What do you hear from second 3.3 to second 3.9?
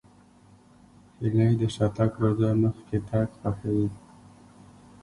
خوښوي